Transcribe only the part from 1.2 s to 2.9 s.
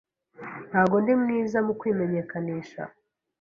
mwiza mu kwimenyekanisha.